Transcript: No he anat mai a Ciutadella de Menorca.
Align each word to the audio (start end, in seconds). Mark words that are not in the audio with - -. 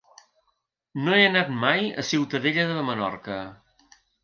No 1.07 1.13
he 1.17 1.19
anat 1.25 1.51
mai 1.65 1.85
a 1.91 2.07
Ciutadella 2.09 2.65
de 2.73 2.89
Menorca. 2.91 3.39